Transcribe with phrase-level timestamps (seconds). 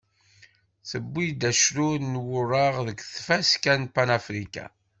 [0.89, 4.71] Tewwi-d acrur n wuraɣ deg tfaska n Panafrican.